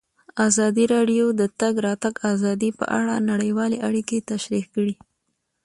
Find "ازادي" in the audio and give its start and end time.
0.47-0.85, 2.33-2.69